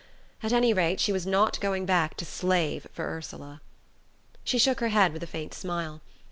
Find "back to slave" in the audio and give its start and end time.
1.85-2.87